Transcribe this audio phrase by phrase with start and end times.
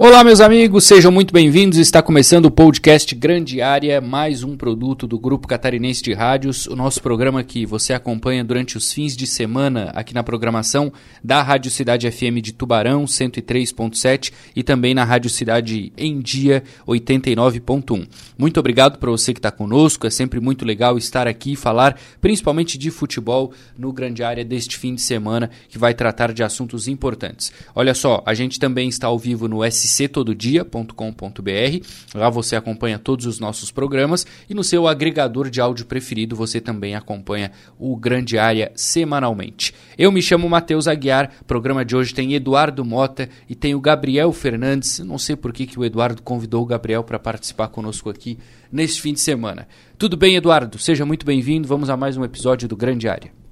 [0.00, 1.76] Olá, meus amigos, sejam muito bem-vindos.
[1.76, 6.76] Está começando o podcast Grande Área, mais um produto do Grupo Catarinense de Rádios, o
[6.76, 10.92] nosso programa que você acompanha durante os fins de semana aqui na programação
[11.22, 18.06] da Rádio Cidade FM de Tubarão, 103.7 e também na Rádio Cidade em Dia, 89.1.
[18.38, 21.98] Muito obrigado para você que está conosco, é sempre muito legal estar aqui e falar
[22.20, 26.86] principalmente de futebol no Grande Área deste fim de semana, que vai tratar de assuntos
[26.86, 27.52] importantes.
[27.74, 31.86] Olha só, a gente também está ao vivo no S sctododia.com.br.
[32.14, 36.60] Lá você acompanha todos os nossos programas e no seu agregador de áudio preferido você
[36.60, 39.74] também acompanha o Grande Área semanalmente.
[39.96, 44.32] Eu me chamo Matheus Aguiar, programa de hoje tem Eduardo Mota e tem o Gabriel
[44.32, 44.98] Fernandes.
[45.00, 48.38] Não sei por que, que o Eduardo convidou o Gabriel para participar conosco aqui
[48.70, 49.66] neste fim de semana.
[49.96, 50.78] Tudo bem, Eduardo?
[50.78, 51.66] Seja muito bem-vindo.
[51.66, 53.47] Vamos a mais um episódio do Grande Área.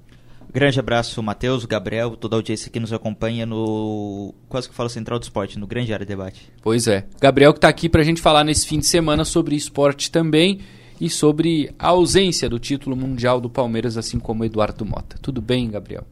[0.53, 5.19] Grande abraço, Matheus, Gabriel, toda a audiência que nos acompanha no quase que falo Central
[5.19, 6.51] do Esporte, no Grande Área Debate.
[6.63, 7.05] Pois é.
[7.21, 10.61] Gabriel que está aqui para a gente falar nesse fim de semana sobre esporte também
[11.01, 15.17] e sobre a ausência do título mundial do Palmeiras, assim como Eduardo Mota.
[15.21, 16.05] Tudo bem, Gabriel?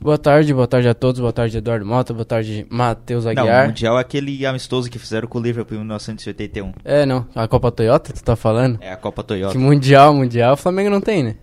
[0.00, 3.46] Boa tarde, boa tarde a todos, boa tarde Eduardo Mota, boa tarde Matheus Aguiar.
[3.46, 6.72] Não, o Mundial é aquele amistoso que fizeram com o Liverpool em 1981.
[6.84, 8.78] É, não, a Copa Toyota, tu tá falando?
[8.80, 9.52] É, a Copa Toyota.
[9.52, 11.36] Que Mundial, Mundial, o Flamengo não tem, né?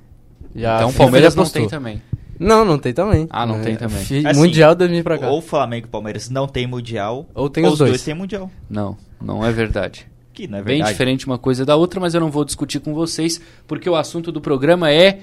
[0.54, 2.02] Já então o Palmeiras não tem também.
[2.40, 3.28] Não, não tem também.
[3.30, 4.00] Ah, não é, tem também.
[4.00, 5.30] Assim, mundial 2000 pra cá.
[5.30, 7.92] Ou Flamengo e Palmeiras não tem Mundial, ou tem ou os, dois.
[7.92, 8.50] dois tem Mundial.
[8.70, 10.08] Não, não é verdade.
[10.34, 10.84] Que não é verdade.
[10.84, 13.96] Bem diferente uma coisa da outra, mas eu não vou discutir com vocês, porque o
[13.96, 15.20] assunto do programa é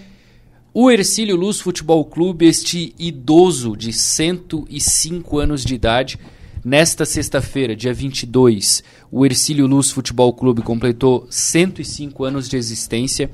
[0.74, 6.18] o Ercílio Luz Futebol Clube, este idoso de 105 anos de idade.
[6.62, 13.30] Nesta sexta-feira, dia 22, o Ercílio Luz Futebol Clube completou 105 anos de existência.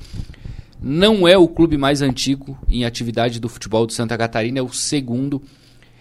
[0.85, 4.73] Não é o clube mais antigo em atividade do futebol de Santa Catarina, é o
[4.73, 5.41] segundo.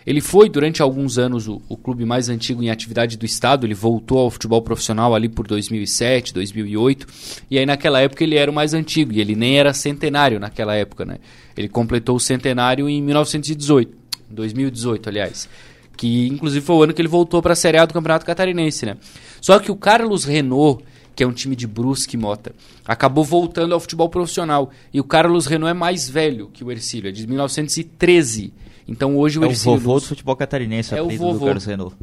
[0.05, 3.65] Ele foi durante alguns anos o, o, clube mais antigo em atividade do estado.
[3.65, 7.07] Ele voltou ao futebol profissional ali por 2007, 2008.
[7.49, 10.75] E aí naquela época ele era o mais antigo e ele nem era centenário naquela
[10.75, 11.19] época, né?
[11.57, 13.97] Ele completou o centenário em 1918,
[14.31, 15.49] 2018, aliás,
[15.97, 18.85] que inclusive foi o ano que ele voltou para a Série A do Campeonato Catarinense,
[18.85, 18.97] né?
[19.41, 20.83] Só que o Carlos Renault
[21.15, 22.55] que é um time de Brusque Mota.
[22.87, 24.71] Acabou voltando ao futebol profissional.
[24.93, 28.53] E o Carlos Renault é mais velho que o Ercílio, é de 1913.
[28.89, 29.75] Então hoje o é Ercílio...
[29.75, 31.39] É o vovô do futebol catarinense, é o vovô.
[31.39, 31.97] do Carlos Renault.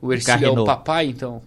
[0.00, 1.42] O Ercílio é o papai, então?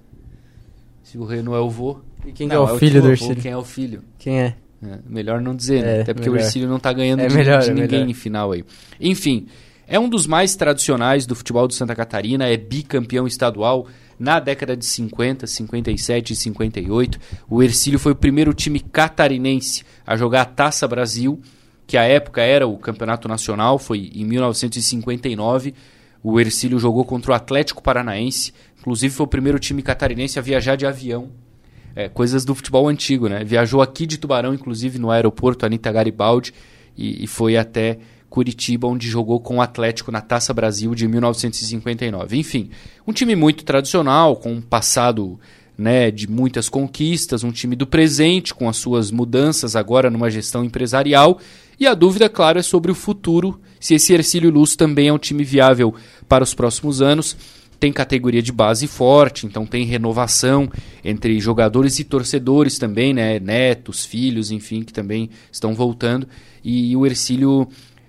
[1.03, 2.00] Se o Renault é o vô...
[2.25, 3.41] E quem não, é o é filho o do Ercílio?
[3.41, 4.03] Quem é o filho?
[4.19, 4.56] Quem é?
[4.83, 6.01] é melhor não dizer, né?
[6.01, 6.44] Até porque melhor.
[6.44, 8.09] o Ercílio não tá ganhando é de, melhor, de é ninguém melhor.
[8.09, 8.66] em final aí.
[9.00, 9.47] Enfim,
[9.88, 13.88] é um dos mais tradicionais do futebol do Santa Catarina, é bicampeão estadual
[14.19, 17.19] na década de 50, 57 e 58,
[17.50, 21.39] o Ercílio foi o primeiro time catarinense a jogar a Taça Brasil,
[21.85, 25.73] que à época era o campeonato nacional, foi em 1959.
[26.23, 30.75] O Ercílio jogou contra o Atlético Paranaense, inclusive foi o primeiro time catarinense a viajar
[30.75, 31.29] de avião.
[31.95, 33.44] É, coisas do futebol antigo, né?
[33.44, 36.53] Viajou aqui de Tubarão, inclusive no aeroporto Anita Garibaldi,
[36.95, 37.97] e, e foi até
[38.29, 42.38] Curitiba, onde jogou com o Atlético na Taça Brasil de 1959.
[42.38, 42.69] Enfim,
[43.05, 45.39] um time muito tradicional, com um passado
[45.77, 50.63] né, de muitas conquistas, um time do presente, com as suas mudanças agora numa gestão
[50.63, 51.39] empresarial.
[51.79, 55.19] E a dúvida, claro, é sobre o futuro, se esse Ercílio Luz também é um
[55.19, 55.94] time viável
[56.27, 57.38] para os próximos anos.
[57.79, 60.67] Tem categoria de base forte, então tem renovação
[61.05, 63.39] entre jogadores e torcedores também, né?
[63.39, 66.27] Netos, filhos, enfim, que também estão voltando.
[66.63, 67.67] E o Ercílio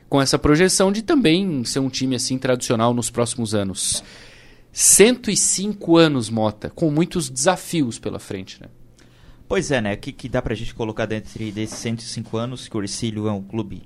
[0.08, 4.02] com essa projeção de também ser um time assim tradicional nos próximos anos.
[4.72, 8.68] 105 anos, Mota, com muitos desafios pela frente, né?
[9.48, 9.94] Pois é, né?
[9.94, 13.32] O que, que dá pra gente colocar dentro desses 105 anos, que o Ercílio é
[13.32, 13.82] um clube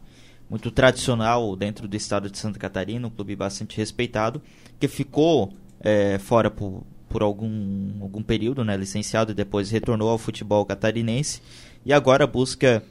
[0.50, 4.42] muito tradicional dentro do estado de Santa Catarina, um clube bastante respeitado,
[4.78, 10.18] que ficou é, fora por, por algum, algum período, né, licenciado, e depois retornou ao
[10.18, 11.40] futebol catarinense,
[11.86, 12.82] e agora busca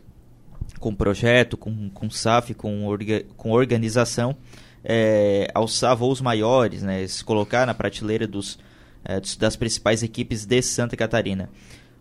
[0.81, 4.35] com projeto, com, com SAF, com, orga, com organização,
[4.83, 8.59] é, alçar voos maiores, né, se colocar na prateleira dos,
[9.05, 11.49] é, das principais equipes de Santa Catarina.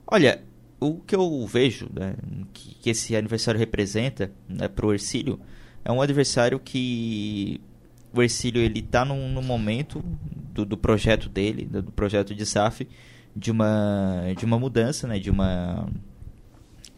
[0.06, 0.42] Olha,
[0.80, 2.14] o que eu vejo né,
[2.54, 5.38] que, que, esse aniversário representa né, para o Ercílio
[5.84, 7.60] é um adversário que
[8.14, 10.02] o Ercílio ele está no, momento
[10.54, 12.88] do, do, projeto dele, do, do projeto de SAF,
[13.36, 15.86] de uma, de uma mudança, né, de uma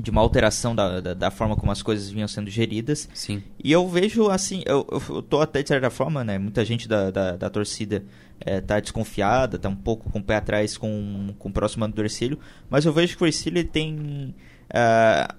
[0.03, 3.09] de uma alteração da, da, da, forma como as coisas vinham sendo geridas.
[3.15, 3.41] Sim.
[3.63, 6.39] E eu vejo assim, eu, eu tô até de certa forma, né?
[6.39, 8.05] Muita gente da, da, da torcida
[8.41, 11.95] é, tá desconfiada, tá um pouco com o pé atrás com, com o próximo ano
[11.95, 12.37] do Ercílio,
[12.69, 14.35] mas eu vejo que o Ercílio tem
[14.71, 15.35] uh,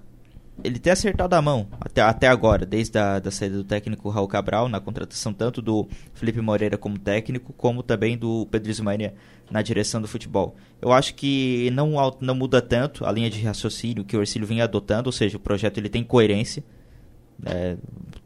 [0.62, 4.28] ele tem acertado a mão até, até agora, desde a da saída do técnico Raul
[4.28, 9.14] Cabral, na contratação tanto do Felipe Moreira como técnico, como também do Pedro Ismaria
[9.50, 10.56] na direção do futebol.
[10.80, 14.60] Eu acho que não, não muda tanto a linha de raciocínio que o Ercílio vem
[14.60, 16.62] adotando, ou seja, o projeto ele tem coerência.
[17.44, 17.76] É,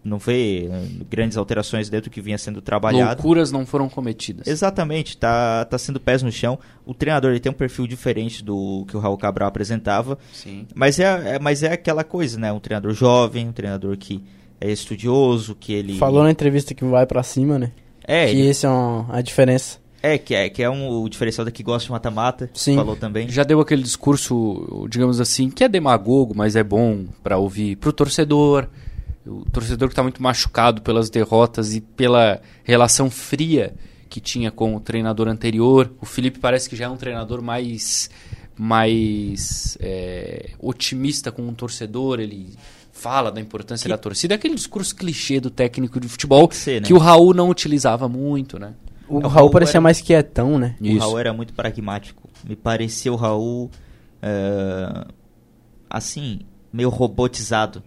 [0.04, 3.22] não vê né, grandes alterações dentro do que vinha sendo trabalhado.
[3.22, 4.46] Loucuras não foram cometidas.
[4.46, 6.58] Exatamente, tá, tá sendo pés no chão.
[6.86, 10.18] O treinador ele tem um perfil diferente do que o Raul Cabral apresentava.
[10.32, 10.66] Sim.
[10.74, 12.52] Mas é, é, mas é aquela coisa, né?
[12.52, 14.22] Um treinador jovem, um treinador que
[14.60, 15.98] é estudioso, que ele.
[15.98, 17.72] Falou na entrevista que vai para cima, né?
[18.04, 18.48] É, que ele...
[18.48, 19.78] esse é um, a diferença.
[20.00, 22.48] É, que é, que é um, o diferencial daqui gosta de mata-mata.
[22.54, 22.76] Sim.
[22.76, 23.28] Falou também.
[23.28, 27.92] Já deu aquele discurso, digamos assim, que é demagogo, mas é bom para ouvir pro
[27.92, 28.68] torcedor
[29.28, 33.74] o torcedor que está muito machucado pelas derrotas e pela relação fria
[34.08, 35.92] que tinha com o treinador anterior.
[36.00, 38.10] O Felipe parece que já é um treinador mais,
[38.56, 42.18] mais é, otimista com o torcedor.
[42.18, 42.54] Ele
[42.90, 43.88] fala da importância que...
[43.88, 44.34] da torcida.
[44.34, 46.86] Aquele discurso clichê do técnico de futebol Ser, né?
[46.86, 48.74] que o Raul não utilizava muito, né?
[49.06, 49.80] O, o Raul, Raul parecia era...
[49.82, 50.74] mais quietão, né?
[50.80, 50.98] O Isso.
[50.98, 52.28] Raul era muito pragmático.
[52.48, 53.70] Me parecia o Raul,
[54.22, 55.12] uh,
[55.90, 56.40] assim,
[56.72, 57.82] meio robotizado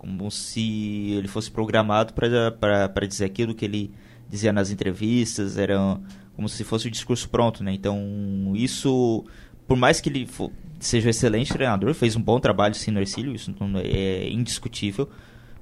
[0.00, 3.92] como se ele fosse programado para dizer aquilo que ele
[4.30, 6.00] dizia nas entrevistas, era
[6.34, 7.74] como se fosse o discurso pronto, né?
[7.74, 9.26] Então, isso,
[9.68, 12.98] por mais que ele for, seja um excelente treinador, fez um bom trabalho sim no
[12.98, 13.54] Ercílio, isso
[13.84, 15.06] é indiscutível,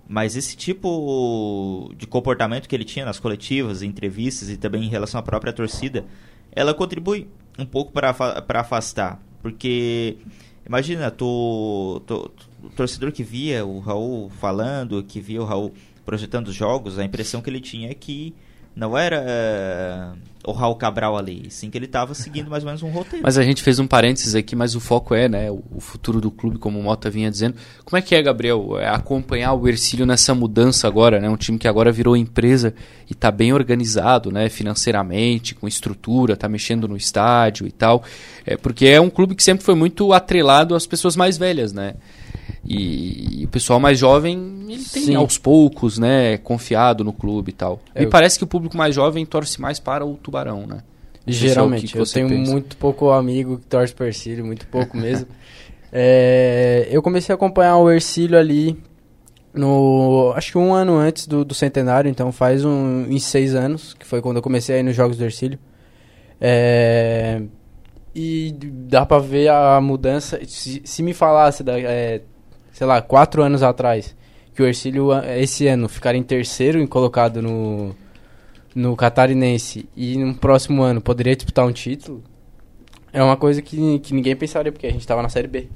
[0.07, 5.19] mas esse tipo de comportamento que ele tinha nas coletivas, entrevistas e também em relação
[5.19, 6.05] à própria torcida,
[6.53, 7.27] ela contribui
[7.59, 8.15] um pouco para
[8.61, 10.17] afastar, porque
[10.65, 12.31] imagina, tu, tu,
[12.63, 15.73] o torcedor que via o Raul falando, que via o Raul
[16.05, 18.35] projetando os jogos, a impressão que ele tinha é que
[18.79, 22.81] não era uh, o Raul Cabral ali, sim que ele estava seguindo mais ou menos
[22.83, 23.25] um roteiro.
[23.25, 26.31] Mas a gente fez um parênteses aqui, mas o foco é, né, o, futuro do
[26.31, 27.57] clube, como o Mota vinha dizendo.
[27.85, 31.59] Como é que é, Gabriel, é acompanhar o Ercílio nessa mudança agora, né, um time
[31.59, 32.73] que agora virou empresa
[33.11, 38.05] e está bem organizado, né, financeiramente, com estrutura, está mexendo no estádio e tal,
[38.47, 41.95] é porque é um clube que sempre foi muito atrelado às pessoas mais velhas, né.
[42.65, 45.15] E, e, o pessoal mais jovem, ele tem Sim.
[45.15, 47.81] aos poucos, né, confiado no clube e tal.
[47.95, 50.83] É, Me parece que o público mais jovem torce mais para o Tubarão, né?
[51.27, 52.51] Geralmente, é que eu tenho pensa.
[52.51, 55.27] muito pouco amigo que torce para Ercílio, muito pouco mesmo.
[55.93, 58.79] é, eu comecei a acompanhar o Ercílio ali
[59.53, 63.95] no acho que um ano antes do, do centenário, então faz um em seis anos,
[63.95, 65.59] que foi quando eu comecei a ir nos jogos do Ercílio.
[66.41, 67.43] É,
[68.15, 70.41] e dá para ver a mudança.
[70.47, 72.23] Se, se me falasse da, é,
[72.79, 74.15] sei lá, quatro anos atrás,
[74.55, 77.93] que o Ercílio esse ano ficar em terceiro e colocado no,
[78.73, 82.23] no Catarinense e no próximo ano poderia disputar um título,
[83.13, 85.67] é uma coisa que, que ninguém pensaria, porque a gente estava na Série B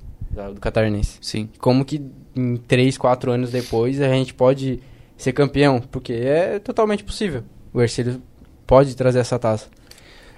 [0.55, 1.19] do Catarinense.
[1.21, 1.49] Sim.
[1.59, 2.01] Como que
[2.37, 4.79] em três, quatro anos depois a gente pode
[5.17, 5.81] ser campeão?
[5.81, 7.43] Porque é totalmente possível.
[7.75, 8.23] O Ercílio
[8.65, 9.67] pode trazer essa taça.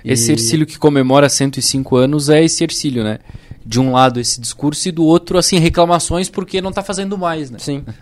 [0.03, 0.33] Esse e...
[0.33, 3.19] Ercílio que comemora 105 anos é esse Ercílio, né?
[3.65, 7.51] De um lado esse discurso e do outro, assim, reclamações porque não está fazendo mais,
[7.51, 7.59] né?
[7.59, 7.85] Sim.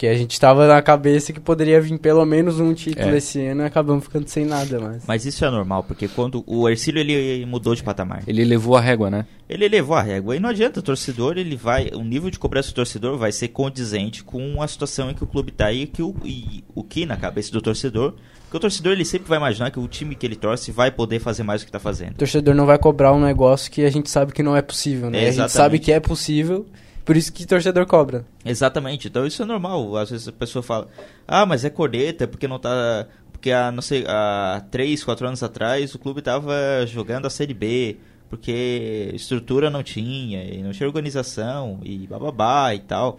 [0.00, 3.18] Porque a gente estava na cabeça que poderia vir pelo menos um título é.
[3.18, 5.02] esse ano e acabamos ficando sem nada mais.
[5.06, 8.22] Mas isso é normal, porque quando o Ercílio ele mudou de patamar.
[8.26, 9.26] Ele levou a régua, né?
[9.46, 10.34] Ele levou a régua.
[10.34, 11.90] E não adianta, o torcedor, ele vai.
[11.92, 15.26] O nível de cobrança do torcedor vai ser condizente com a situação em que o
[15.26, 18.14] clube está e, que o, e o que na cabeça do torcedor
[18.50, 21.20] porque o torcedor ele sempre vai imaginar que o time que ele torce vai poder
[21.20, 22.14] fazer mais do que está fazendo.
[22.14, 25.08] O torcedor não vai cobrar um negócio que a gente sabe que não é possível,
[25.08, 25.28] né?
[25.28, 26.66] a gente sabe que é possível,
[27.04, 28.26] por isso que o torcedor cobra.
[28.44, 29.06] Exatamente.
[29.06, 29.96] Então isso é normal.
[29.96, 30.88] Às vezes a pessoa fala:
[31.28, 35.42] "Ah, mas é corneta, porque não tá porque há, não sei, há 3, 4 anos
[35.44, 36.52] atrás o clube estava
[36.88, 37.98] jogando a Série B,
[38.28, 43.16] porque estrutura não tinha, e não tinha organização e bababá e tal.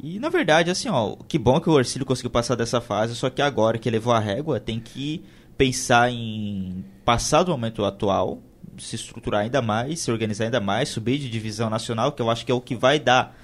[0.00, 3.28] E na verdade, assim, ó, que bom que o Orcílio conseguiu passar dessa fase, só
[3.28, 5.24] que agora que levou a régua, tem que
[5.56, 8.40] pensar em passar do momento atual,
[8.78, 12.46] se estruturar ainda mais, se organizar ainda mais, subir de divisão nacional, que eu acho
[12.46, 13.36] que é o que vai dar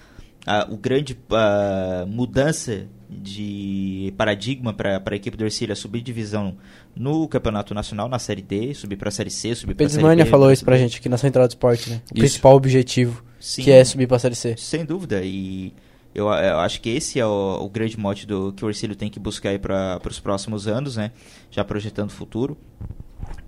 [0.46, 6.56] uh, o grande uh, mudança de paradigma para a equipe do Ercília subir de divisão
[6.94, 10.16] no Campeonato Nacional, na Série D, subir para a Série C, subir para a Série
[10.16, 10.24] B.
[10.24, 11.96] falou isso para a gente aqui na Central do Esporte, né?
[11.96, 12.14] O isso.
[12.14, 14.56] principal objetivo, Sim, que é subir para a Série C.
[14.56, 15.72] Sem dúvida, e
[16.14, 19.10] eu, eu, acho que esse é o, o, grande mote do que o Ercílio tem
[19.10, 21.10] que buscar aí para os próximos anos, né?
[21.50, 22.56] Já projetando o futuro.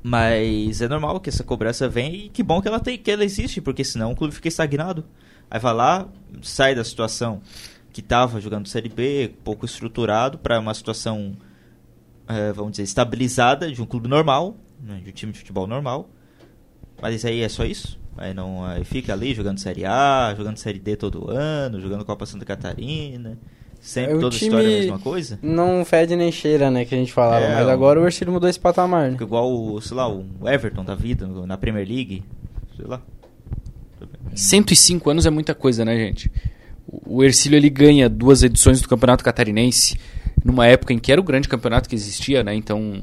[0.03, 3.25] Mas é normal que essa cobrança venha e que bom que ela tem, que ela
[3.25, 5.05] existe, porque senão o clube fica estagnado.
[5.51, 6.09] Aí vai lá,
[6.43, 7.41] sai da situação
[7.93, 11.37] que estava jogando Série B, pouco estruturado, para uma situação,
[12.29, 16.11] é, vamos dizer, estabilizada de um clube normal, né, de um time de futebol normal.
[17.01, 17.99] Mas aí é só isso?
[18.17, 22.25] Aí não aí fica ali jogando Série A, jogando Série D todo ano, jogando Copa
[22.25, 23.39] Santa Catarina.
[23.81, 25.39] Sempre é, toda história é a mesma coisa?
[25.43, 27.45] Não fede nem cheira, né, que a gente falava.
[27.45, 29.19] É, mas agora o Ercílio mudou esse patamar, né?
[29.21, 32.25] Igual, sei lá, o Everton da vida na Premier League.
[32.77, 33.01] Sei lá.
[34.35, 36.31] 105 anos é muita coisa, né, gente?
[36.89, 39.99] O Ercílio ele ganha duas edições do Campeonato Catarinense
[40.45, 42.55] numa época em que era o grande campeonato que existia, né?
[42.55, 43.03] Então,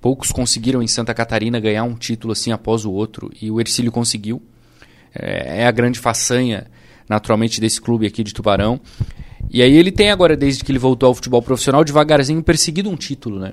[0.00, 3.92] poucos conseguiram em Santa Catarina ganhar um título assim após o outro e o Ercílio
[3.92, 4.42] conseguiu.
[5.14, 6.66] É, é a grande façanha,
[7.08, 8.80] naturalmente, desse clube aqui de Tubarão.
[9.50, 12.96] E aí ele tem agora, desde que ele voltou ao futebol profissional, devagarzinho perseguido um
[12.96, 13.52] título, né?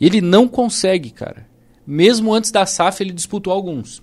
[0.00, 1.46] E ele não consegue, cara.
[1.86, 4.02] Mesmo antes da SAF, ele disputou alguns.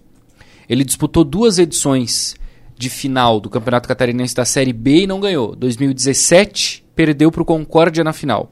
[0.70, 2.36] Ele disputou duas edições
[2.78, 5.56] de final do Campeonato Catarinense da Série B e não ganhou.
[5.56, 8.52] 2017 perdeu para o Concórdia na final.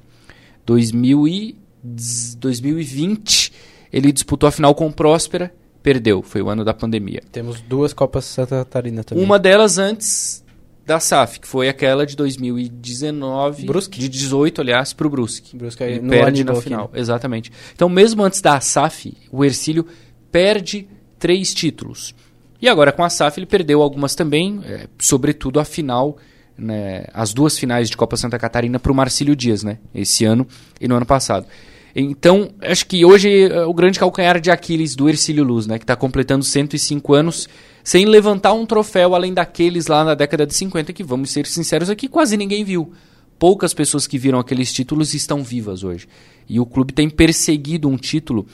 [2.38, 3.51] 2020
[3.92, 6.22] ele disputou a final com o Próspera, perdeu.
[6.22, 7.22] Foi o ano da pandemia.
[7.32, 9.24] Temos duas Copas Santa Catarina também.
[9.24, 10.44] Uma delas antes
[10.86, 14.00] da SAF, que foi aquela de 2019, Brusque.
[14.00, 15.58] de 18, aliás, para o Brusque.
[15.58, 17.00] Brusque aí, ele perde na final, aqui.
[17.00, 17.51] exatamente.
[17.74, 19.86] Então, mesmo antes da SAF, o Ercílio
[20.32, 20.88] perde
[21.18, 22.13] três títulos.
[22.62, 26.18] E agora com a SAF ele perdeu algumas também, é, sobretudo a final,
[26.58, 30.48] né, as duas finais de Copa Santa Catarina para o Marcílio Dias, né, esse ano
[30.80, 31.48] e no ano passado.
[31.95, 35.85] Então, acho que hoje é o grande calcanhar de Aquiles do Ercílio Luz, né, que
[35.85, 37.47] está completando 105 anos
[37.83, 41.89] sem levantar um troféu além daqueles lá na década de 50 que, vamos ser sinceros
[41.89, 42.91] aqui, quase ninguém viu.
[43.39, 46.07] Poucas pessoas que viram aqueles títulos estão vivas hoje.
[46.49, 48.45] E o clube tem perseguido um título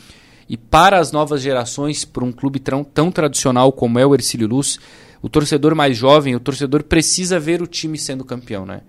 [0.47, 4.49] e para as novas gerações, para um clube tão, tão tradicional como é o Ercílio
[4.49, 4.79] Luz,
[5.21, 8.81] o torcedor mais jovem, o torcedor precisa ver o time sendo campeão, né?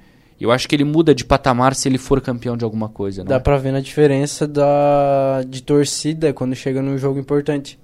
[0.43, 3.29] Eu acho que ele muda de patamar se ele for campeão de alguma coisa, né?
[3.29, 7.79] Dá pra ver na diferença da, de torcida quando chega num jogo importante.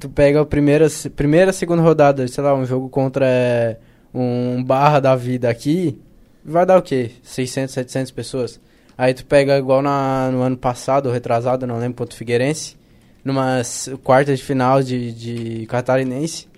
[0.00, 3.76] Tu pega a primeira, primeira segunda rodada, sei lá, um jogo contra é,
[4.12, 5.96] um barra da vida aqui,
[6.44, 7.12] vai dar o quê?
[7.22, 8.60] 600, 700 pessoas.
[8.98, 12.76] Aí tu pega igual na, no ano passado, retrasado, não lembro, contra o Figueirense,
[13.24, 13.62] numa
[14.02, 16.48] quarta de final de, de catarinense.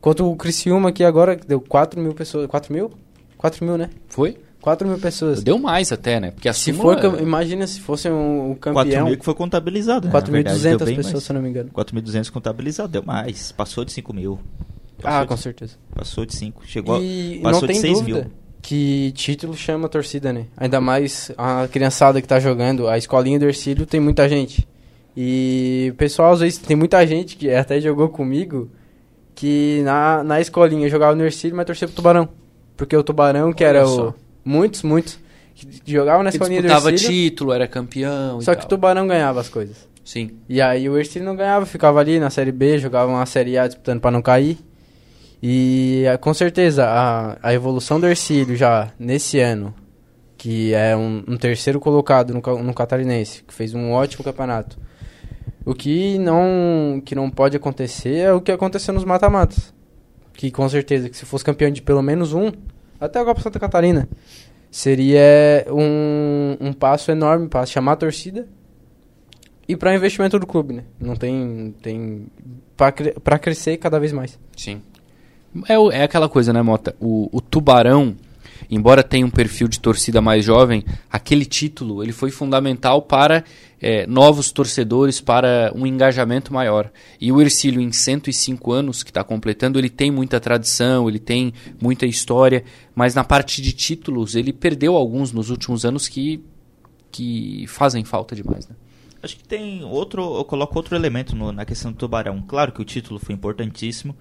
[0.00, 2.46] Contra o Criciúma aqui agora, deu 4 mil pessoas.
[2.46, 2.92] 4 mil?
[3.36, 3.90] 4 mil, né?
[4.06, 4.45] Foi?
[4.66, 5.44] 4 mil pessoas.
[5.44, 6.32] Deu mais até, né?
[6.32, 6.72] Porque assim.
[6.72, 8.84] Se for, imagina se fosse um, um campeão.
[8.84, 10.08] 4 mil que foi contabilizado.
[10.08, 10.96] 4.200 né?
[10.96, 11.70] pessoas, se eu não me engano.
[11.70, 13.52] 4.200 contabilizado, deu mais.
[13.52, 14.40] Passou de 5 mil.
[15.00, 15.74] Passou ah, de, com certeza.
[15.94, 16.66] Passou de 5.
[16.66, 18.26] Chegou e passou não tem de 6 mil.
[18.60, 20.46] Que título chama a torcida, né?
[20.56, 22.88] Ainda mais a criançada que tá jogando.
[22.88, 24.66] A escolinha do Ercílio tem muita gente.
[25.16, 28.68] E o pessoal, às vezes, tem muita gente que até jogou comigo
[29.32, 32.28] que na, na escolinha jogava no Ercílio, mas torcia pro Tubarão.
[32.76, 34.08] Porque o Tubarão, que Olha era só.
[34.08, 34.25] o.
[34.46, 35.18] Muitos, muitos.
[35.54, 36.98] Que jogavam na escolinha do Ercílio.
[36.98, 38.40] título, era campeão.
[38.40, 39.88] Só que o Tubarão ganhava as coisas.
[40.04, 40.30] Sim.
[40.48, 43.66] E aí o Ercílio não ganhava, ficava ali na Série B, jogava uma Série A
[43.66, 44.58] disputando para não cair.
[45.42, 49.74] E com certeza a, a evolução do Ercílio já nesse ano,
[50.38, 54.78] que é um, um terceiro colocado no, no Catarinense, que fez um ótimo campeonato
[55.66, 59.74] o que não, que não pode acontecer é o que aconteceu nos mata-matas.
[60.32, 62.52] Que com certeza, que se fosse campeão de pelo menos um,
[63.00, 64.08] até a Copa Santa Catarina,
[64.70, 68.46] seria um, um passo enorme para chamar a torcida
[69.68, 70.84] e para investimento do clube, né?
[71.00, 72.26] Não tem, tem
[72.76, 74.38] para crescer cada vez mais.
[74.56, 74.82] Sim.
[75.68, 76.94] É, é aquela coisa, né, Mota?
[77.00, 78.14] O, o Tubarão
[78.70, 83.44] embora tenha um perfil de torcida mais jovem, aquele título ele foi fundamental para
[83.80, 86.90] é, novos torcedores, para um engajamento maior.
[87.20, 91.52] E o Ercílio, em 105 anos que está completando, ele tem muita tradição, ele tem
[91.80, 96.42] muita história, mas na parte de títulos ele perdeu alguns nos últimos anos que,
[97.10, 98.66] que fazem falta demais.
[98.68, 98.74] Né?
[99.22, 102.42] Acho que tem outro, eu coloco outro elemento no, na questão do Tubarão.
[102.42, 104.16] Claro que o título foi importantíssimo,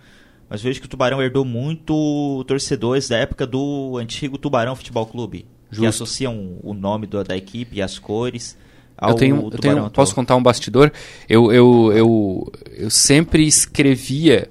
[0.49, 5.45] mas vejo que o Tubarão herdou muito torcedores da época do antigo Tubarão Futebol Clube.
[5.69, 5.81] Justo.
[5.81, 8.57] Que associam o nome do, da equipe e as cores.
[8.97, 10.91] Ao eu tenho, eu tenho posso contar um bastidor?
[11.27, 14.49] Eu, eu, eu, eu sempre escrevia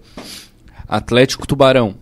[0.87, 1.95] Atlético Tubarão,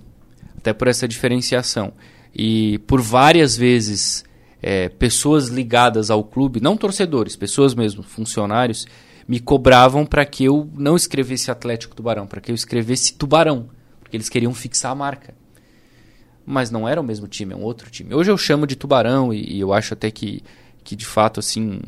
[0.56, 1.92] até por essa diferenciação.
[2.34, 4.24] E por várias vezes,
[4.60, 8.86] é, pessoas ligadas ao clube, não torcedores, pessoas mesmo, funcionários,
[9.28, 13.68] me cobravam para que eu não escrevesse Atlético Tubarão, para que eu escrevesse Tubarão
[14.12, 15.34] porque eles queriam fixar a marca.
[16.44, 18.14] Mas não era o mesmo time, é um outro time.
[18.14, 20.42] Hoje eu chamo de Tubarão e, e eu acho até que,
[20.84, 21.80] que de fato, assim,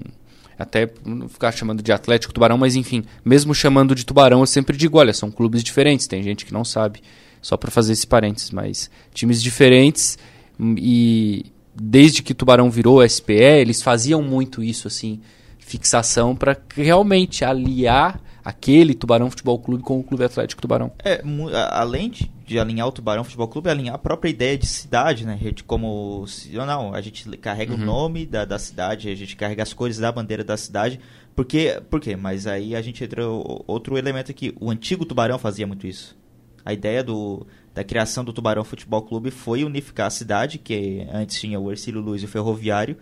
[0.58, 4.74] até não ficar chamando de Atlético Tubarão, mas enfim, mesmo chamando de Tubarão, eu sempre
[4.74, 7.02] digo, olha, são clubes diferentes, tem gente que não sabe,
[7.42, 10.16] só para fazer esse parênteses, mas times diferentes
[10.58, 15.20] e desde que Tubarão virou SPE, eles faziam muito isso assim,
[15.58, 20.92] fixação para realmente aliar aquele Tubarão Futebol Clube com o Clube Atlético Tubarão.
[21.02, 21.22] É,
[21.70, 25.24] além de, de, alinhar o Tubarão Futebol Clube, é alinhar a própria ideia de cidade,
[25.24, 25.38] né?
[25.66, 26.26] Como.
[26.52, 27.82] Não, a gente carrega uhum.
[27.82, 31.00] o nome da, da cidade, a gente carrega as cores da bandeira da cidade.
[31.34, 32.14] Porque, por quê?
[32.14, 34.54] Mas aí a gente entra outro elemento aqui.
[34.60, 36.16] O antigo Tubarão fazia muito isso.
[36.64, 41.40] A ideia do, da criação do Tubarão Futebol Clube foi unificar a cidade, que antes
[41.40, 42.96] tinha o Ercílio Luz e o Ferroviário.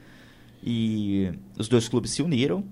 [0.65, 2.65] E os dois clubes se uniram,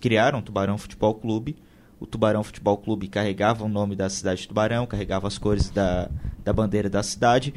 [0.00, 1.56] criaram o Tubarão Futebol Clube
[2.00, 6.08] o Tubarão Futebol Clube carregava o nome da cidade de Tubarão, carregava as cores da,
[6.42, 7.52] da bandeira da cidade.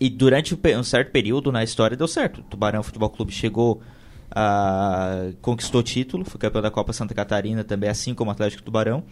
[0.00, 2.40] E durante um certo período na história deu certo.
[2.40, 3.80] O Tubarão Futebol Clube chegou
[4.30, 9.04] a conquistou título, foi campeão da Copa Santa Catarina também, assim como o Atlético Tubarão.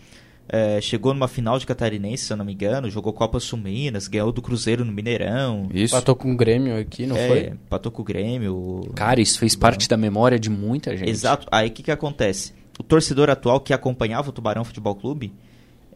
[0.48, 4.06] É, chegou numa final de catarinense, se eu não me engano, jogou Copa Sul Minas,
[4.06, 5.68] ganhou do Cruzeiro no Mineirão.
[5.74, 5.92] Isso.
[5.92, 7.52] Patou com o Grêmio aqui, não é, foi?
[7.68, 8.92] Patou com o Grêmio.
[8.94, 11.10] Cara, isso fez parte da memória de muita gente.
[11.10, 11.48] Exato.
[11.50, 12.52] Aí o que, que acontece?
[12.78, 15.32] O torcedor atual que acompanhava o Tubarão Futebol Clube,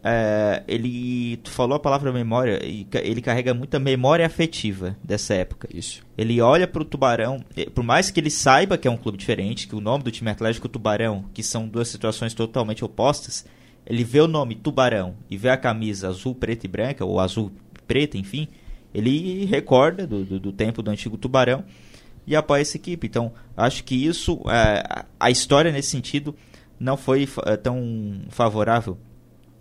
[0.03, 5.67] é, ele tu falou a palavra memória e ele carrega muita memória afetiva dessa época.
[5.71, 6.03] Isso.
[6.17, 9.67] Ele olha para o Tubarão, por mais que ele saiba que é um clube diferente,
[9.67, 13.45] que o nome do time Atlético Tubarão, que são duas situações totalmente opostas,
[13.85, 17.51] ele vê o nome Tubarão e vê a camisa azul, preta e branca ou azul
[17.87, 18.47] preta, enfim,
[18.93, 21.63] ele recorda do, do, do tempo do antigo Tubarão
[22.25, 23.07] e apoia essa equipe.
[23.07, 26.35] Então, acho que isso, é, a história nesse sentido
[26.81, 28.97] não foi uh, tão favorável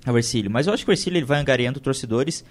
[0.06, 0.50] ao Ercílio.
[0.50, 2.42] Mas eu acho que o Ercílio ele vai angariando torcedores,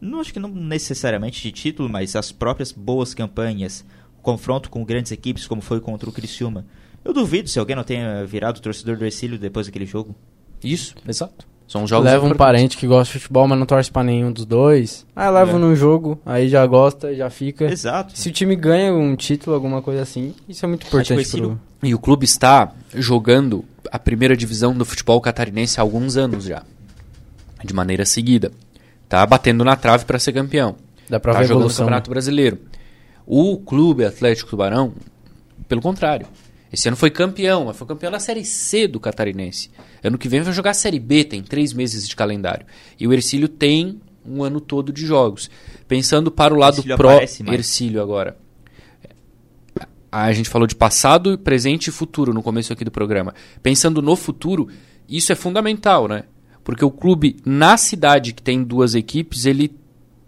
[0.00, 3.84] não acho que não necessariamente de título, mas as próprias boas campanhas,
[4.22, 6.64] confronto com grandes equipes, como foi contra o Criciúma.
[7.04, 10.14] Eu duvido se alguém não tenha virado torcedor do Ercílio depois daquele jogo.
[10.62, 11.46] Isso, exato.
[11.68, 14.44] São jogos Leva um parente que gosta de futebol, mas não torce para nenhum dos
[14.44, 15.06] dois.
[15.14, 15.58] Aí leva é.
[15.58, 17.64] num jogo, aí já gosta, já fica.
[17.64, 18.16] Exato.
[18.18, 21.60] Se o time ganha um título, alguma coisa assim, isso é muito importante pro...
[21.84, 26.62] E o clube está jogando a primeira divisão do futebol catarinense há alguns anos já.
[27.62, 28.50] De maneira seguida.
[29.08, 30.76] Tá batendo na trave para ser campeão.
[31.08, 32.14] Dá pra tá ver jogando o Campeonato né?
[32.14, 32.58] Brasileiro.
[33.26, 34.92] O clube Atlético Tubarão,
[35.68, 36.26] pelo contrário,
[36.72, 39.70] esse ano foi campeão, mas foi campeão da Série C do Catarinense.
[40.02, 42.66] Ano que vem vai jogar a Série B, tem três meses de calendário.
[42.98, 45.50] E o Ercílio tem um ano todo de jogos.
[45.86, 47.20] Pensando para o lado pró
[47.52, 48.36] Ercílio agora.
[50.16, 53.34] A gente falou de passado, presente e futuro no começo aqui do programa.
[53.60, 54.68] Pensando no futuro,
[55.08, 56.22] isso é fundamental, né?
[56.62, 59.76] Porque o clube na cidade que tem duas equipes, ele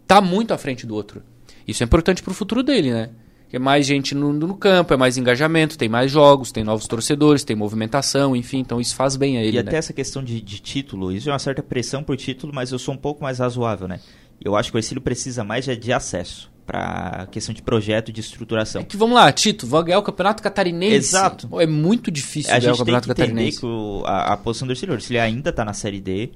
[0.04, 1.22] tá muito à frente do outro.
[1.68, 3.10] Isso é importante para o futuro dele, né?
[3.52, 7.44] é mais gente no, no, campo, é mais engajamento, tem mais jogos, tem novos torcedores,
[7.44, 9.56] tem movimentação, enfim, então isso faz bem a ele.
[9.56, 9.68] E né?
[9.68, 12.78] até essa questão de, de, título, isso é uma certa pressão por título, mas eu
[12.78, 14.00] sou um pouco mais razoável, né?
[14.44, 18.20] Eu acho que o Ercílio precisa mais de, de acesso para questão de projeto de
[18.20, 18.82] estruturação.
[18.82, 20.96] É que vamos lá, Tito, vai ganhar o Campeonato Catarinense.
[20.96, 21.60] Exato.
[21.60, 23.60] É muito difícil a ganhar o Campeonato Catarinense.
[23.60, 26.30] Que o, a, a, posição do Ercílio, o Ercílio ainda está na Série D,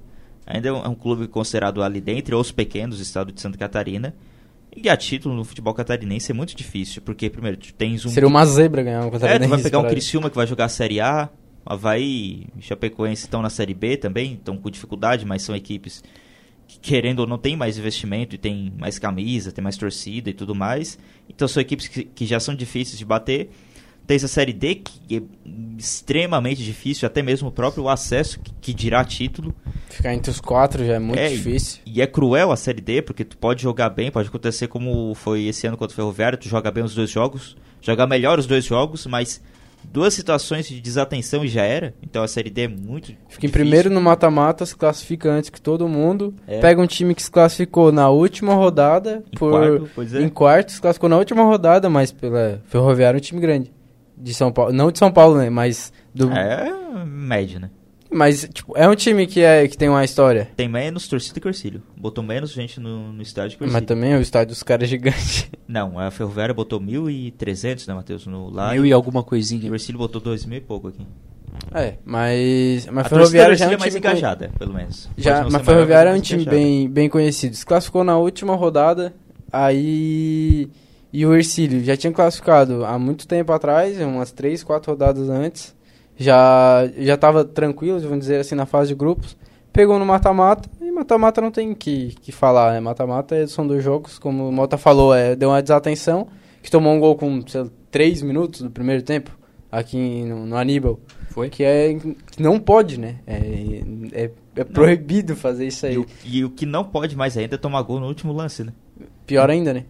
[0.46, 3.58] ainda é um, é um, clube considerado ali dentre os pequenos do estado de Santa
[3.58, 4.14] Catarina.
[4.74, 8.08] E a título no futebol catarinense é muito difícil, porque primeiro tu tens um.
[8.08, 9.42] Seria uma zebra ganhar um catarinense.
[9.42, 11.28] É, tu vai pegar um Criciúma que vai jogar a Série A,
[11.66, 16.04] Havaí e Chapecoense estão na Série B também, estão com dificuldade, mas são equipes
[16.80, 20.54] querendo ou não, tem mais investimento e tem mais camisa, tem mais torcida e tudo
[20.54, 20.98] mais.
[21.28, 23.50] Então são equipes que, que já são difíceis de bater.
[24.06, 25.22] Tens a Série D, que é
[25.78, 29.54] extremamente difícil, até mesmo o próprio acesso, que, que dirá título.
[29.88, 31.80] Ficar entre os quatro já é muito é, difícil.
[31.86, 35.14] E, e, é cruel a Série D, porque tu pode jogar bem, pode acontecer como
[35.14, 38.46] foi esse ano contra o Ferroviário, tu joga bem os dois jogos, joga melhor os
[38.46, 39.40] dois jogos, mas
[39.84, 41.94] duas situações de desatenção e já era.
[42.02, 43.48] Então a Série D é muito Fica difícil.
[43.48, 46.34] em primeiro no mata-mata, se classifica antes que todo mundo.
[46.46, 46.60] É.
[46.60, 49.24] Pega um time que se classificou na última rodada.
[49.32, 50.22] Em por, quarto, é.
[50.22, 53.72] Em quarto, se classificou na última rodada, mas pela Ferroviário é um time grande
[54.16, 54.72] de São Paulo.
[54.72, 55.50] Não de São Paulo, né?
[55.50, 56.30] Mas do.
[56.30, 56.70] É
[57.04, 57.70] médio, né?
[58.10, 60.50] Mas, tipo, é um time que, é, que tem uma história.
[60.56, 61.82] Tem menos torcida que o Ercílio.
[61.96, 63.80] Botou menos gente no, no estádio que o Ercílio.
[63.80, 65.50] Mas também o estádio dos caras é gigante.
[65.68, 68.26] Não, a Ferroviária botou 1.300, né, Matheus?
[68.26, 68.72] No, lá.
[68.72, 69.66] Mil e alguma coisinha.
[69.66, 71.06] E o Ercílio botou 2 mil e pouco aqui.
[71.72, 72.86] É, mas.
[72.90, 74.58] Mas a Ferroviária já é um é mais engajada, con...
[74.58, 75.08] pelo menos.
[75.16, 77.54] Já, mas Ferroviária é um time bem, bem conhecido.
[77.54, 79.14] Se classificou na última rodada,
[79.52, 80.68] aí
[81.12, 85.74] e o Ercílio já tinha classificado há muito tempo atrás, umas 3, 4 rodadas antes.
[86.20, 89.36] Já já estava tranquilo, vamos dizer assim, na fase de grupos.
[89.72, 92.80] Pegou no mata-mata, e mata-mata não tem que, que falar, né?
[92.80, 96.26] Mata-mata é, são dois jogos, como o Mota falou, é, deu uma desatenção,
[96.60, 99.30] que tomou um gol com, sei lá, 3 minutos do primeiro tempo,
[99.72, 101.00] aqui no, no Aníbal.
[101.30, 101.48] Foi?
[101.48, 101.96] Que é
[102.38, 103.20] não pode, né?
[103.26, 105.94] É, é, é proibido fazer isso aí.
[105.94, 108.64] E o, e o, que não pode mais ainda é tomar gol no último lance,
[108.64, 108.72] né?
[109.24, 109.84] Pior ainda, né?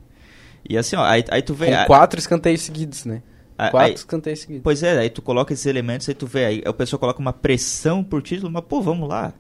[0.68, 1.74] E assim, ó, aí, aí tu vê.
[1.74, 3.22] Com quatro escanteios seguidos, né?
[3.68, 4.62] Quatro escanteios seguidos.
[4.62, 7.32] Pois é, aí tu coloca esses elementos, aí tu vê, aí o pessoal coloca uma
[7.32, 9.32] pressão por título, mas pô, vamos lá.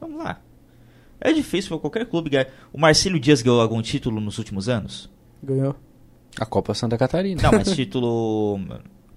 [0.00, 0.40] Vamos lá.
[1.20, 2.48] É difícil pra qualquer clube ganhar.
[2.72, 5.08] O Marcílio Dias ganhou algum título nos últimos anos?
[5.42, 5.76] Ganhou.
[6.38, 7.40] A Copa Santa Catarina.
[7.42, 8.58] Não, mas título.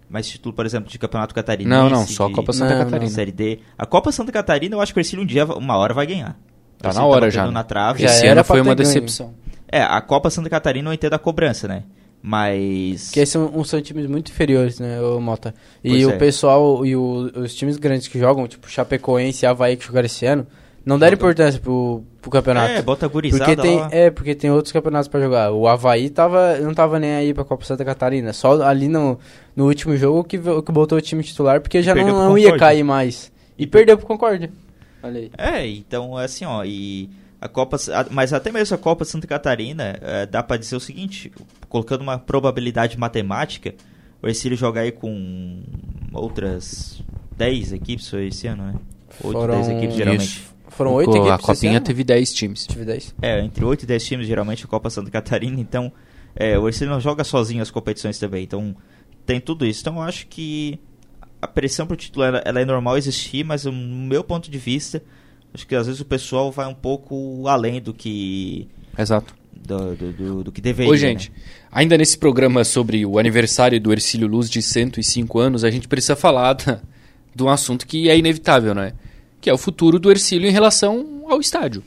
[0.08, 1.70] Mas título, por exemplo, de campeonato catarinense.
[1.70, 3.10] Não, não, só a Copa Santa Não, Catarina.
[3.10, 3.60] Série D.
[3.78, 6.38] A Copa Santa Catarina, eu acho que o Ercílio um dia, uma hora vai ganhar.
[6.78, 7.52] Tá O na hora já, né?
[7.52, 8.04] Na trave.
[8.04, 9.34] Já Esse era ano pra foi uma decepção.
[9.68, 11.84] É, a Copa Santa Catarina eu entendo a cobrança, né?
[12.28, 13.06] Mas.
[13.06, 15.54] Porque são, são times muito inferiores, né, ô Mota?
[15.84, 16.18] E Pois o é.
[16.18, 20.26] pessoal e o- os times grandes que jogam, tipo Chapecoense e Havaí que jogaram esse
[20.26, 20.48] ano,
[20.84, 22.72] não deram importância pro, pro campeonato.
[22.74, 23.90] É, bota gurizada Porque tem, lá.
[23.92, 25.52] é, porque tem outros campeonatos pra jogar.
[25.52, 28.34] O Havaí tava, não tava nem aí pra Copa Santa Catarina.
[28.34, 29.20] Só ali no,
[29.56, 32.84] no último jogo que, que botou o time titular, porque já não, não ia cair
[32.84, 33.32] mais.
[33.58, 34.52] E perdeu pro Concórdia.
[35.04, 35.32] Olha aí.
[35.38, 37.08] É, então assim, ó, e
[37.42, 37.78] a Copa,
[38.12, 41.32] mas até mesmo a Copa Santa Catarina, é, dá pra dizer o seguinte,
[41.70, 43.76] colocando uma probabilidade matemática,
[44.22, 45.62] o Ercílio jogar aí com
[46.14, 47.02] outras
[47.38, 48.74] 10 equipes foi esse ano, né?
[49.24, 50.24] 8, Foram- 10 equipes geralmente.
[50.26, 50.56] Isso.
[50.70, 52.68] Foram oito Co- equipes A Copinha teve 10 times.
[52.68, 53.16] Tive 10.
[53.22, 55.92] É, entre 8 e 10 times geralmente a Copa Santa Catarina, então
[56.36, 58.76] é, o Ercílio não joga sozinho as competições também, então
[59.26, 59.82] tem tudo isso.
[59.82, 60.80] Então eu acho que
[61.42, 65.02] a pressão pro título ela, ela é normal existir, mas no meu ponto de vista,
[65.56, 69.34] acho que às vezes o pessoal vai um pouco além do que Exato.
[69.54, 70.92] do, do, do- do que deveria.
[70.92, 71.38] Ô, gente, né?
[71.72, 76.16] ainda nesse programa sobre o aniversário do Ercílio Luz de 105 anos, a gente precisa
[76.16, 76.82] falar da-
[77.34, 78.94] de um assunto que é inevitável, né?
[79.42, 81.84] Que é o futuro do Ercílio em relação ao estádio.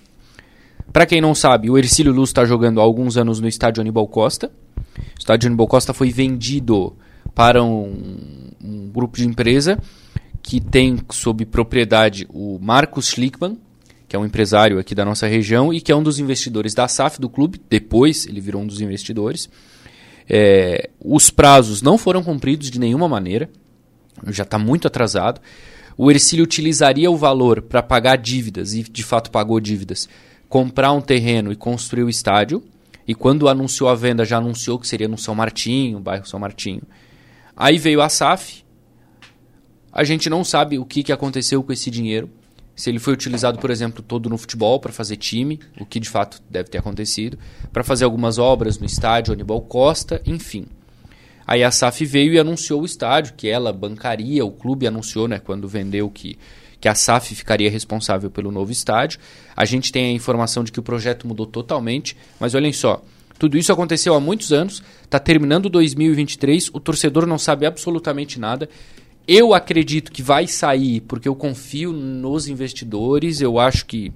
[0.93, 4.07] Pra quem não sabe, o Ercílio Luz está jogando há alguns anos no estádio Aníbal
[4.09, 4.51] Costa.
[4.99, 6.97] O estádio Aníbal Costa foi vendido
[7.35, 9.79] para um, um grupo de empresa
[10.49, 13.59] que tem sob propriedade o Marcos Schlickman,
[14.09, 16.89] que é um empresário aqui da nossa região e que é um dos investidores da
[16.89, 17.61] SAF do clube.
[17.69, 19.51] Depois ele virou um dos investidores.
[20.27, 23.51] É, os prazos não foram cumpridos de nenhuma maneira,
[24.29, 25.39] já está muito atrasado.
[25.99, 30.09] O Ercílio utilizaria o valor para pagar dívidas, e de fato pagou dívidas,
[30.49, 32.65] comprar um terreno e construir o estádio.
[33.07, 36.85] E quando anunciou a venda, já anunciou que seria no São Martinho, bairro São Martinho.
[37.55, 38.67] Aí veio a SAF.
[39.99, 42.31] A gente não sabe o que, que aconteceu com esse dinheiro.
[42.77, 46.09] Se ele foi utilizado, por exemplo, todo no futebol para fazer time, o que de
[46.09, 47.37] fato deve ter acontecido,
[47.73, 50.67] para fazer algumas obras no estádio Aníbal Costa, enfim.
[51.45, 55.41] Aí a SAF veio e anunciou o estádio, que ela bancaria, o clube anunciou, né,
[55.41, 56.39] quando vendeu que,
[56.81, 59.19] que a SAF ficaria responsável pelo novo estádio.
[59.57, 63.03] A gente tem a informação de que o projeto mudou totalmente, mas olhem só,
[63.39, 68.69] tudo isso aconteceu há muitos anos, está terminando 2023, o torcedor não sabe absolutamente nada.
[69.29, 74.11] Eu acredito que vai sair, porque eu confio nos investidores, eu acho que...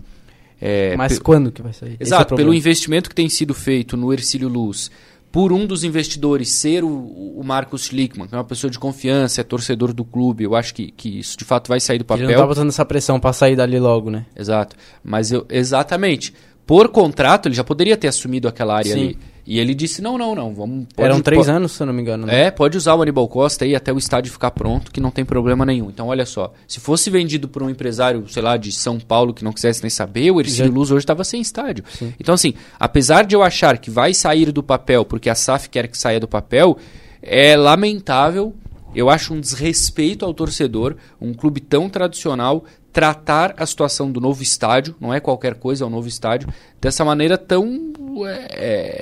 [0.61, 1.96] é, Mas quando que vai sair?
[2.01, 2.57] É Exato, pelo problema.
[2.57, 4.90] investimento que tem sido feito no Ercílio Luz,
[5.31, 9.40] por um dos investidores ser o, o Marcos Schlickman, que é uma pessoa de confiança,
[9.40, 12.07] é torcedor do clube, eu acho que, que isso de fato vai sair do Ele
[12.07, 12.29] papel.
[12.29, 14.27] não tá botando essa pressão pra sair dali logo, né?
[14.37, 14.77] Exato.
[15.03, 16.35] Mas eu, exatamente.
[16.66, 19.01] Por contrato, ele já poderia ter assumido aquela área Sim.
[19.01, 19.18] ali.
[19.44, 20.87] E ele disse: não, não, não, vamos.
[20.94, 22.26] pode- Eram três po- anos, se eu não me engano.
[22.26, 22.44] né?
[22.44, 25.24] É, pode usar o Aníbal Costa aí até o estádio ficar pronto, que não tem
[25.24, 25.90] problema nenhum.
[25.90, 29.42] Então, olha só, se fosse vendido por um empresário, sei lá, de São Paulo que
[29.42, 31.83] não quisesse nem saber, o Ercílio Já- Luz hoje estava sem estádio.
[32.20, 35.88] Então, assim, apesar de eu achar que vai sair do papel, porque a SAF quer
[35.88, 36.78] que saia do papel,
[37.20, 38.55] é lamentável,
[38.94, 44.42] eu acho um desrespeito ao torcedor, um clube tão tradicional, tratar a situação do novo
[44.42, 46.48] estádio, não é qualquer coisa, é um novo estádio,
[46.81, 47.92] dessa maneira tão
[48.27, 48.46] é,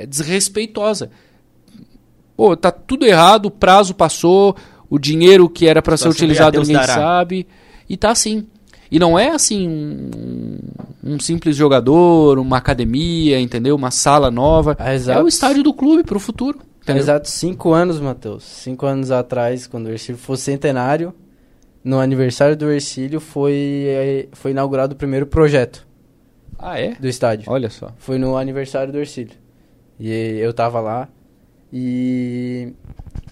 [0.02, 1.10] é, desrespeitosa.
[2.36, 4.56] Pô, tá tudo errado, o prazo passou,
[4.88, 6.94] o dinheiro que era para ser sempre a utilizado ninguém dará.
[6.94, 7.46] sabe,
[7.88, 8.46] e tá assim.
[8.90, 10.58] E não é assim um,
[11.04, 13.76] um simples jogador, uma academia, entendeu?
[13.76, 14.76] Uma sala nova.
[14.78, 15.22] Ah, é exato.
[15.22, 16.58] o estádio do clube pro futuro.
[16.58, 17.02] Há Entendeu?
[17.02, 18.42] Exato cinco anos, Matheus.
[18.42, 21.14] Cinco anos atrás, quando o Ercílio fosse centenário,
[21.84, 25.86] no aniversário do Ercílio foi, eh, foi inaugurado o primeiro projeto
[26.62, 26.94] Ah, é?
[26.94, 27.50] do estádio.
[27.50, 27.92] Olha só.
[27.96, 29.34] Foi no aniversário do Ercílio.
[29.98, 31.08] E eu tava lá
[31.72, 32.72] e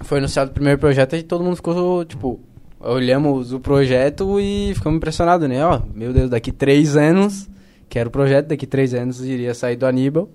[0.03, 2.41] foi anunciado o primeiro projeto e todo mundo ficou, tipo,
[2.81, 5.65] olhamos o projeto e ficamos impressionados, né?
[5.65, 7.49] Ó, meu Deus, daqui três anos,
[7.89, 10.29] que era o projeto, daqui três anos iria sair do Aníbal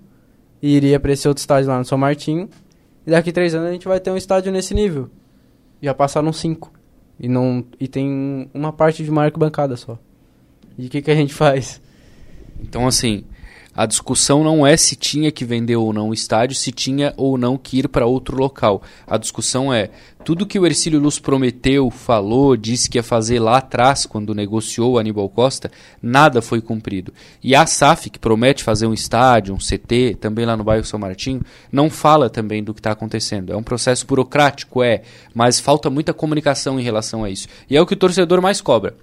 [0.62, 2.50] e iria pra esse outro estádio lá no São Martinho.
[3.06, 5.10] E daqui três anos a gente vai ter um estádio nesse nível.
[5.82, 6.72] Já passaram cinco.
[7.20, 9.98] E, não, e tem uma parte de marca bancada só.
[10.78, 11.82] E o que, que a gente faz?
[12.60, 13.24] Então, assim,
[13.76, 17.40] A discussão não é se tinha que vender ou não o estádio, se tinha ou
[17.40, 18.84] não que ir para outro local.
[19.08, 19.90] A discussão é
[20.24, 24.94] tudo que o Ercílio Luz prometeu, falou, disse que ia fazer lá atrás, quando negociou
[24.94, 27.12] o Aníbal Costa, nada foi cumprido.
[27.44, 31.00] E a SAF, que promete fazer um estádio, um CT, também lá no bairro São
[31.00, 33.52] Martinho, não fala também do que está acontecendo.
[33.52, 35.02] É um processo burocrático, é,
[35.34, 37.48] mas falta muita comunicação em relação a isso.
[37.68, 38.96] E é o que o torcedor mais cobra.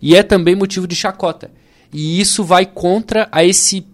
[0.00, 1.50] E é também motivo de chacota.
[1.94, 3.86] E isso vai contra a esse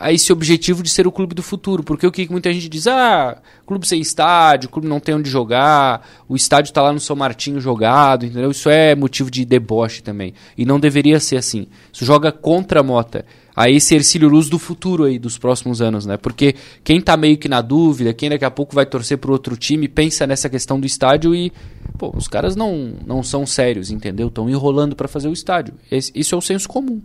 [0.00, 1.84] a esse objetivo de ser o clube do futuro.
[1.84, 6.06] Porque o que muita gente diz, ah, clube sem estádio, clube não tem onde jogar,
[6.28, 8.50] o estádio está lá no São Martinho jogado, entendeu?
[8.50, 10.34] Isso é motivo de deboche também.
[10.58, 11.68] E não deveria ser assim.
[11.92, 13.24] Isso joga contra a Mota.
[13.56, 16.16] A esse Ercílio Luz do futuro aí, dos próximos anos, né?
[16.16, 19.56] Porque quem está meio que na dúvida, quem daqui a pouco vai torcer para outro
[19.56, 21.52] time, pensa nessa questão do estádio e,
[21.96, 24.26] pô, os caras não, não são sérios, entendeu?
[24.26, 25.74] Estão enrolando para fazer o estádio.
[25.88, 27.00] Esse, isso é o senso comum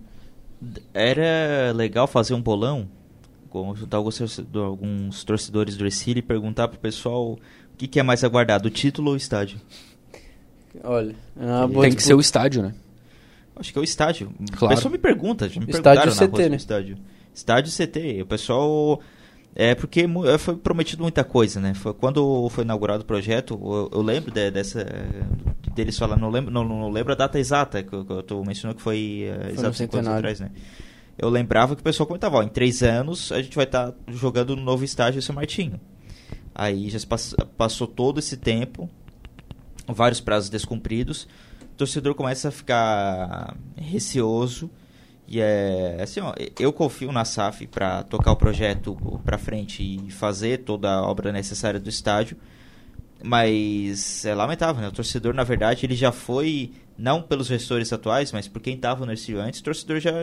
[0.93, 2.87] era legal fazer um bolão,
[3.75, 7.39] juntar alguns, alguns torcedores do Ercílio e perguntar pro pessoal o
[7.77, 9.59] que, que é mais aguardado, o título ou o estádio?
[10.83, 12.73] Olha, é tem que ser o estádio, né?
[13.55, 14.31] Acho que é o estádio.
[14.51, 14.73] Claro.
[14.73, 16.55] O pessoal me pergunta, já me estádio perguntaram CT, né?
[16.55, 16.97] estádio.
[17.33, 18.21] Estádio CT.
[18.21, 19.01] O pessoal
[19.55, 21.73] é porque é, foi prometido muita coisa, né?
[21.73, 24.85] Foi, quando foi inaugurado o projeto, eu, eu lembro de, dessa
[25.75, 28.81] deles falar, não lembro, não, não lembro a data exata que, que tu mencionou que
[28.81, 30.51] foi, uh, exatamente anos atrás, né?
[31.17, 33.97] Eu lembrava que o pessoal comentava, ó, em três anos a gente vai estar tá
[34.07, 35.79] jogando no novo estádio São Martinho.
[36.55, 38.89] Aí já pass passou todo esse tempo,
[39.87, 41.27] vários prazos descumpridos,
[41.61, 44.69] o torcedor começa a ficar receoso
[45.29, 50.09] e é assim, ó, eu confio na SAF para tocar o projeto para frente e
[50.09, 52.35] fazer toda a obra necessária do estádio.
[53.21, 54.87] Mas é lamentável, né?
[54.87, 59.05] O torcedor, na verdade, ele já foi, não pelos gestores atuais, mas por quem estava
[59.05, 60.13] no Ercílio antes, o torcedor já,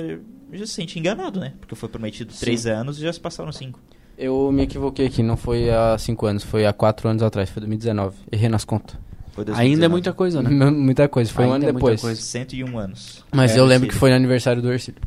[0.53, 1.53] já se sente enganado, né?
[1.61, 2.40] Porque foi prometido Sim.
[2.40, 3.79] três anos e já se passaram cinco.
[4.19, 7.61] Eu me equivoquei aqui, não foi há cinco anos, foi há quatro anos atrás, foi
[7.61, 8.16] 2019.
[8.33, 8.97] Errei nas contas.
[9.55, 10.51] Ainda é muita coisa, né?
[10.70, 12.01] muita coisa, foi Ainda um ano é depois.
[12.01, 12.20] Coisa.
[12.20, 13.25] 101 anos.
[13.33, 15.01] Mas é, eu lembro que foi no aniversário do Ercílio.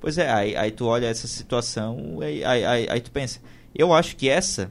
[0.00, 3.40] Pois é, aí, aí tu olha essa situação, aí, aí, aí, aí tu pensa.
[3.74, 4.70] Eu acho que essa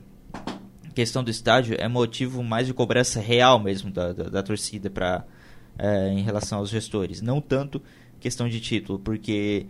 [0.94, 5.26] questão do estádio é motivo mais de cobrança real mesmo da, da, da torcida para
[5.78, 7.82] é, em relação aos gestores, não tanto
[8.20, 9.66] questão de título, porque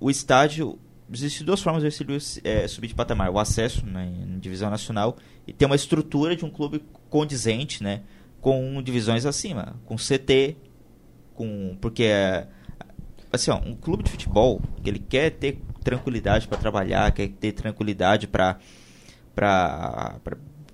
[0.00, 0.78] o estádio
[1.12, 5.16] existem duas formas de Ercílio é, subir de patamar: o acesso né, em divisão nacional
[5.46, 8.02] e ter uma estrutura de um clube condizente, né,
[8.44, 10.54] com divisões acima, com CT,
[11.34, 12.46] com porque é,
[13.32, 18.26] assim, ó, um clube de futebol ele quer ter tranquilidade para trabalhar, quer ter tranquilidade
[18.26, 18.58] para
[19.34, 20.18] para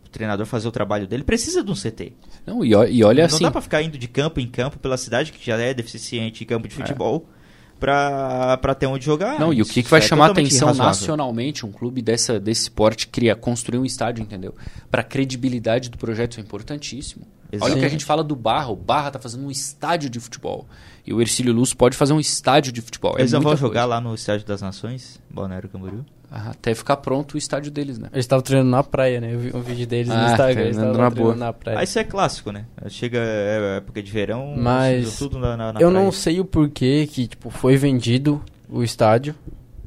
[0.04, 2.12] o treinador fazer o trabalho dele, precisa de um CT.
[2.44, 3.34] Não, e, e olha Não assim.
[3.36, 6.42] Não dá para ficar indo de campo em campo pela cidade, que já é deficiente
[6.42, 6.76] em campo de é.
[6.76, 7.28] futebol.
[7.36, 7.39] É
[7.80, 9.40] para ter onde jogar.
[9.40, 10.92] Não, e o que, que vai é chamar atenção razoável.
[10.92, 14.54] nacionalmente, um clube dessa, desse porte cria, construir um estádio, entendeu?
[14.90, 17.26] Para credibilidade do projeto isso é importantíssimo.
[17.52, 17.64] Exatamente.
[17.64, 20.20] Olha o que a gente fala do Barra, o Barra está fazendo um estádio de
[20.20, 20.68] futebol.
[21.04, 23.16] E o Ercílio Luz pode fazer um estádio de futebol.
[23.16, 26.04] É Eles é vão jogar lá no Estádio das Nações, Balneário Camboriú?
[26.30, 28.08] Até ficar pronto o estádio deles, né?
[28.12, 29.34] Eles estavam treinando na praia, né?
[29.34, 30.60] Eu vi um vídeo deles ah, no Instagram.
[30.62, 31.34] Eles estavam na, boa.
[31.34, 31.78] na praia.
[31.80, 32.66] Ah, isso é clássico, né?
[32.88, 36.04] Chega é, época de verão, mas tudo na, na, na Eu praia.
[36.04, 39.34] não sei o porquê que tipo, foi vendido o estádio.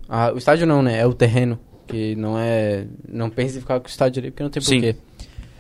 [0.10, 1.00] Ah, o estádio não, né?
[1.00, 1.58] É o terreno.
[1.88, 2.88] Que não é.
[3.08, 4.96] Não pense em ficar com o estádio ali, porque não tem porquê.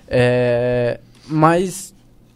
[0.07, 1.95] É, mas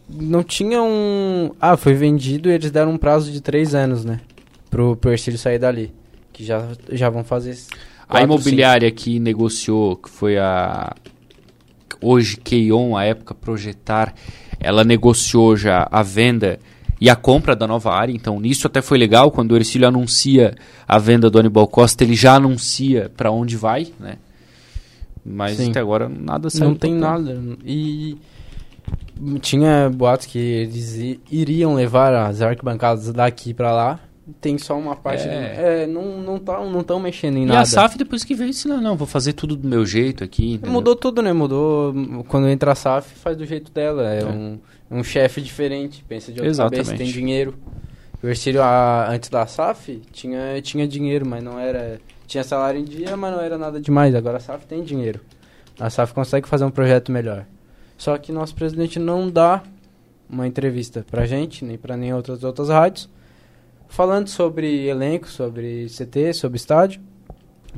[0.09, 1.51] não tinha um.
[1.59, 4.21] Ah, foi vendido e eles deram um prazo de três anos, né?
[4.69, 5.93] Pro, pro Ercílio sair dali.
[6.31, 7.57] Que já, já vão fazer
[8.09, 10.95] a imobiliária que negociou, que foi a
[12.01, 14.13] hoje Keion, a época Projetar,
[14.59, 16.59] ela negociou já a venda
[16.99, 18.13] e a compra da nova área.
[18.13, 19.31] Então, nisso até foi legal.
[19.31, 20.55] Quando o Ercílio anuncia
[20.87, 24.17] a venda do Anibal Costa, ele já anuncia para onde vai, né?
[25.23, 25.69] Mas Sim.
[25.69, 26.69] até agora nada saiu.
[26.69, 27.39] Não tem nada.
[27.65, 28.17] E
[29.41, 33.99] tinha boatos que eles iriam levar as arquibancadas daqui para lá
[34.41, 35.27] tem só uma parte.
[35.27, 37.59] É, é não não tá, não estão mexendo em e nada.
[37.59, 40.23] E a SAF depois que veio disse, não, não, vou fazer tudo do meu jeito
[40.23, 40.53] aqui.
[40.53, 40.71] Entendeu?
[40.71, 41.31] Mudou tudo, né?
[41.31, 41.93] Mudou.
[42.27, 44.13] Quando entra a SAF, faz do jeito dela.
[44.13, 44.25] É, é.
[44.25, 44.59] um,
[44.91, 46.85] um chefe diferente, pensa de outra Exatamente.
[46.85, 47.55] cabeça, tem dinheiro.
[48.21, 51.99] O Ercílio, a, antes da SAF, tinha, tinha dinheiro, mas não era...
[52.25, 54.13] Tinha salário em dia, mas não era nada demais.
[54.13, 55.21] Agora a SAF tem dinheiro.
[55.79, 57.45] A SAF consegue fazer um projeto melhor.
[57.97, 59.63] Só que nosso presidente não dá
[60.29, 63.09] uma entrevista pra gente, nem pra nem outras outras rádios
[63.87, 67.01] falando sobre elenco, sobre CT, sobre estádio,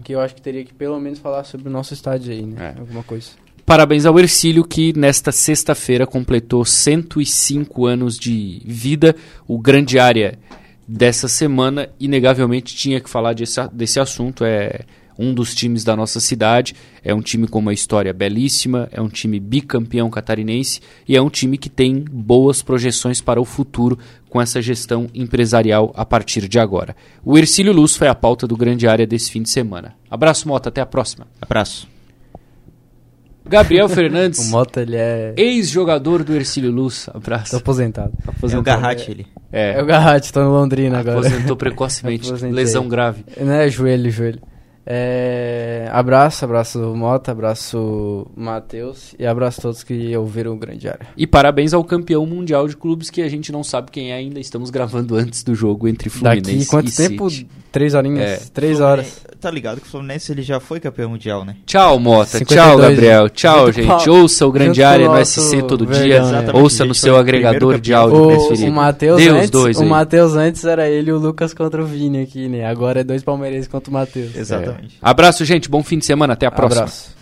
[0.04, 2.74] que eu acho que teria que pelo menos falar sobre o nosso estádio aí, né?
[2.76, 2.80] É.
[2.80, 3.32] Alguma coisa.
[3.66, 9.16] Parabéns ao Ercílio, que nesta sexta-feira completou 105 anos de vida.
[9.48, 10.40] O grande área
[10.88, 14.44] dessa semana, inegavelmente, tinha que falar desse, desse assunto.
[14.44, 14.80] É
[15.20, 16.74] um dos times da nossa cidade.
[17.04, 21.30] É um time com uma história belíssima, é um time bicampeão catarinense e é um
[21.30, 26.58] time que tem boas projeções para o futuro com essa gestão empresarial a partir de
[26.58, 26.96] agora.
[27.26, 29.94] O Ercílio Luz foi a pauta do Grande Área desse fim de semana.
[30.10, 31.28] Abraço, Mota, até a próxima.
[31.42, 31.88] Abraço.
[33.46, 34.48] Gabriel Fernandes.
[34.48, 35.34] o Mota, ele é.
[35.36, 37.10] Ex-jogador do Ercílio Luz.
[37.14, 37.52] Abraço.
[37.52, 38.14] Tô aposentado.
[38.26, 38.56] aposentado.
[38.56, 39.28] É o Garratti, ele.
[39.52, 39.80] É.
[39.80, 41.20] é o Garratti, tô no Londrina agora.
[41.20, 42.32] Aposentou precocemente.
[42.46, 43.26] Lesão grave.
[43.42, 44.40] Não é joelho, joelho.
[44.92, 51.08] É, abraço, abraço Mota, abraço Matheus e abraço a todos que ouviram o Grande Área.
[51.16, 54.40] E parabéns ao campeão mundial de clubes que a gente não sabe quem é ainda.
[54.40, 57.30] Estamos gravando antes do jogo entre Fluminense Daqui quanto e tempo?
[57.30, 57.48] City.
[57.72, 58.48] Três horinhas?
[58.48, 58.50] É.
[58.52, 59.24] Três horas.
[59.40, 61.56] Tá ligado que o Fluminense ele já foi campeão mundial, né?
[61.66, 62.38] Tchau, Mota.
[62.40, 63.30] 52, tchau, Gabriel.
[63.30, 63.88] Tchau, gente.
[63.88, 64.10] Pau.
[64.10, 66.22] Ouça o Grande Área no SC todo dia.
[66.54, 68.72] Ouça no seu agregador de áudio o, preferido.
[68.72, 72.22] O Matheus antes, dois o Matheus antes era ele e o Lucas contra o Vini
[72.22, 72.66] aqui, né?
[72.66, 74.36] Agora é dois palmeirenses contra o Matheus.
[74.36, 74.96] Exatamente.
[75.02, 75.10] É.
[75.10, 75.70] Abraço, gente.
[75.70, 76.34] Bom fim de semana.
[76.34, 76.82] Até a próxima.
[76.82, 77.16] Abraço.